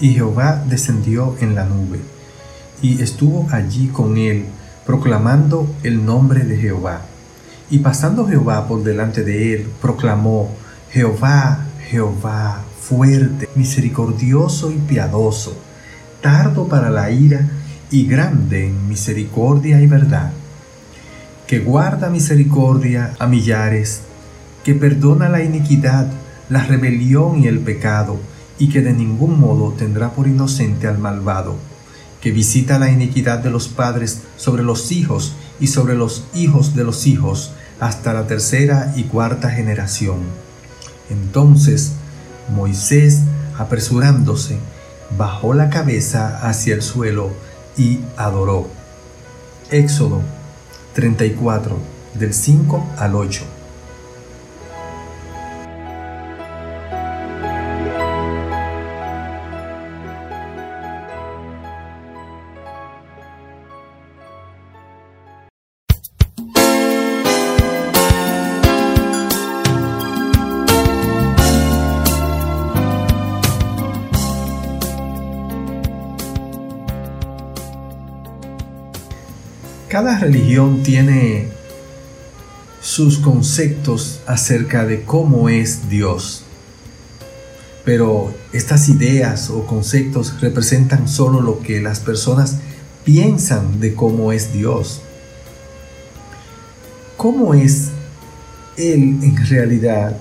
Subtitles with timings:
[0.00, 2.00] Y Jehová descendió en la nube,
[2.82, 4.46] y estuvo allí con él,
[4.86, 7.02] proclamando el nombre de Jehová.
[7.70, 10.50] Y pasando Jehová por delante de él, proclamó,
[10.90, 15.56] Jehová, Jehová, fuerte, misericordioso y piadoso,
[16.20, 17.48] tardo para la ira
[17.90, 20.32] y grande en misericordia y verdad,
[21.46, 24.02] que guarda misericordia a millares,
[24.64, 26.08] que perdona la iniquidad,
[26.48, 28.18] la rebelión y el pecado,
[28.60, 31.56] y que de ningún modo tendrá por inocente al malvado,
[32.20, 36.84] que visita la iniquidad de los padres sobre los hijos y sobre los hijos de
[36.84, 40.18] los hijos hasta la tercera y cuarta generación.
[41.08, 41.92] Entonces
[42.54, 43.20] Moisés,
[43.58, 44.58] apresurándose,
[45.16, 47.30] bajó la cabeza hacia el suelo
[47.78, 48.68] y adoró.
[49.70, 50.20] Éxodo
[50.94, 51.78] 34,
[52.14, 53.59] del 5 al 8.
[79.90, 81.48] Cada religión tiene
[82.80, 86.44] sus conceptos acerca de cómo es Dios.
[87.84, 92.58] Pero estas ideas o conceptos representan solo lo que las personas
[93.04, 95.00] piensan de cómo es Dios.
[97.16, 97.88] ¿Cómo es
[98.76, 100.16] Él en realidad?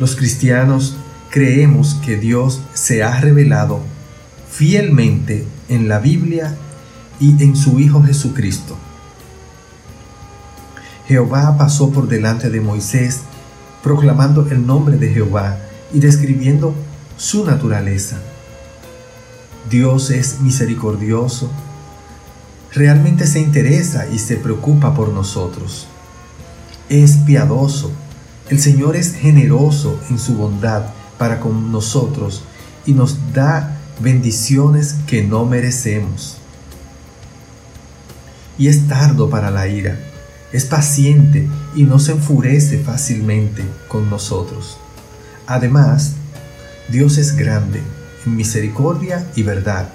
[0.00, 0.96] Los cristianos
[1.30, 3.78] creemos que Dios se ha revelado
[4.50, 6.56] fielmente en la Biblia
[7.20, 8.76] y en su Hijo Jesucristo.
[11.06, 13.20] Jehová pasó por delante de Moisés,
[13.82, 15.58] proclamando el nombre de Jehová
[15.92, 16.74] y describiendo
[17.16, 18.16] su naturaleza.
[19.68, 21.50] Dios es misericordioso,
[22.72, 25.86] realmente se interesa y se preocupa por nosotros.
[26.88, 27.92] Es piadoso,
[28.48, 30.86] el Señor es generoso en su bondad
[31.18, 32.44] para con nosotros
[32.86, 36.39] y nos da bendiciones que no merecemos
[38.60, 39.98] y es tardo para la ira,
[40.52, 44.76] es paciente y no se enfurece fácilmente con nosotros.
[45.46, 46.12] Además,
[46.90, 47.80] Dios es grande
[48.26, 49.88] en misericordia y verdad.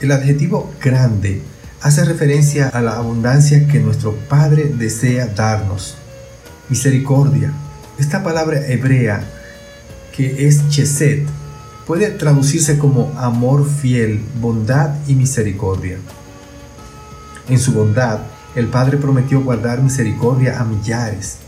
[0.00, 1.42] El adjetivo grande
[1.80, 5.94] hace referencia a la abundancia que nuestro Padre desea darnos.
[6.70, 7.52] Misericordia.
[8.00, 9.22] Esta palabra hebrea
[10.16, 11.22] que es chesed
[11.86, 15.98] puede traducirse como amor fiel, bondad y misericordia.
[17.50, 18.20] En su bondad,
[18.54, 21.38] el Padre prometió guardar misericordia a millares,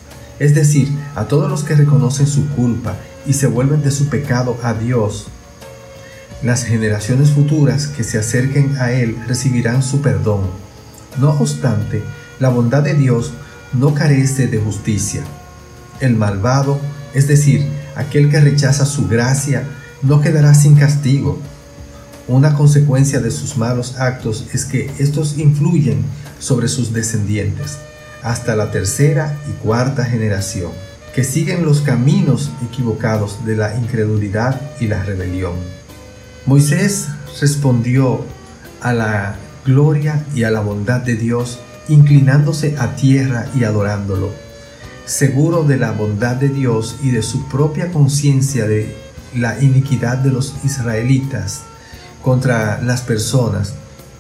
[0.41, 4.57] es decir, a todos los que reconocen su culpa y se vuelven de su pecado
[4.65, 5.29] a Dios.
[6.43, 10.51] Las generaciones futuras que se acerquen a Él recibirán su perdón.
[11.19, 12.03] No obstante,
[12.41, 13.33] la bondad de Dios
[13.73, 15.23] no carece de justicia.
[16.01, 16.81] El malvado,
[17.15, 17.65] es decir,
[17.95, 19.69] aquel que rechaza su gracia,
[20.03, 21.39] no quedará sin castigo,
[22.29, 26.05] una consecuencia de sus malos actos es que estos influyen
[26.39, 27.79] sobre sus descendientes
[28.23, 30.71] hasta la tercera y cuarta generación,
[31.15, 35.55] que siguen los caminos equivocados de la incredulidad y la rebelión.
[36.47, 37.09] Moisés
[37.41, 38.25] respondió
[38.81, 41.59] a la gloria y a la bondad de Dios
[41.89, 44.31] inclinándose a tierra y adorándolo,
[45.05, 48.95] seguro de la bondad de Dios y de su propia conciencia de
[49.35, 51.63] la iniquidad de los israelitas
[52.23, 53.75] contra las personas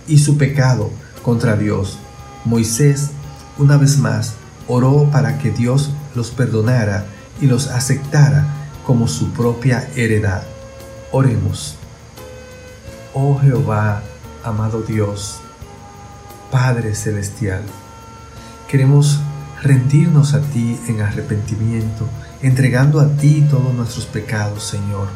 [0.06, 0.90] y su pecado
[1.22, 1.98] contra Dios.
[2.44, 3.10] Moisés,
[3.58, 4.34] una vez más,
[4.68, 7.06] oró para que Dios los perdonara
[7.40, 8.46] y los aceptara
[8.84, 10.42] como su propia heredad.
[11.12, 11.76] Oremos.
[13.14, 14.02] Oh Jehová,
[14.42, 15.38] amado Dios,
[16.50, 17.62] Padre Celestial,
[18.68, 19.20] queremos
[19.62, 22.08] rendirnos a ti en arrepentimiento,
[22.40, 25.08] entregando a ti todos nuestros pecados, Señor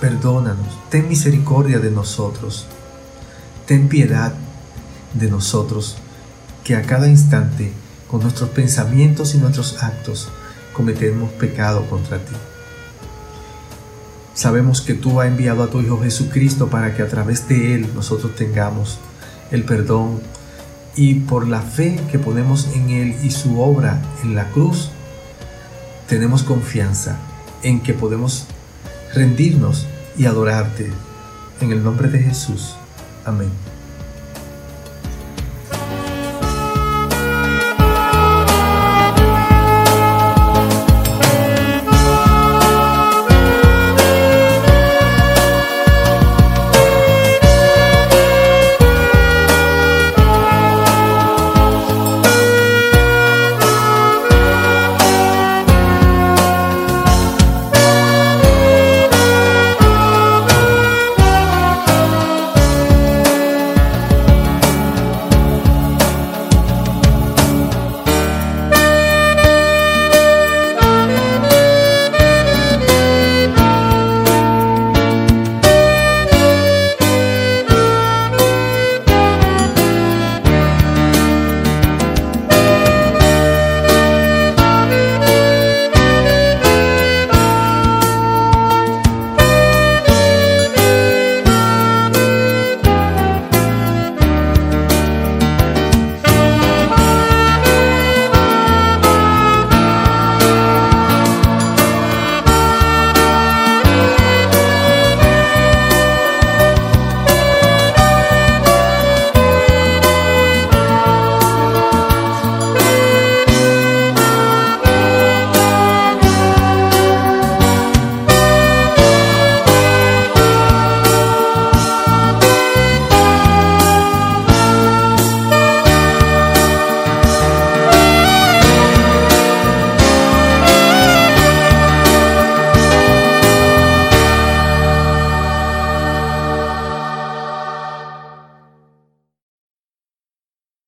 [0.00, 2.66] Perdónanos, ten misericordia de nosotros,
[3.66, 4.34] ten piedad
[5.14, 5.96] de nosotros,
[6.62, 7.72] que a cada instante,
[8.10, 10.28] con nuestros pensamientos y nuestros actos,
[10.72, 12.34] cometemos pecado contra ti.
[14.34, 17.88] Sabemos que tú has enviado a tu Hijo Jesucristo para que a través de Él
[17.94, 18.98] nosotros tengamos
[19.52, 20.20] el perdón
[20.96, 24.90] y por la fe que ponemos en Él y su obra en la cruz,
[26.08, 27.16] tenemos confianza
[27.62, 28.46] en que podemos
[29.14, 30.92] rendirnos y adorarte.
[31.60, 32.74] En el nombre de Jesús.
[33.24, 33.50] Amén.